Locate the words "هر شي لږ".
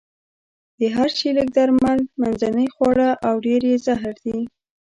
0.95-1.47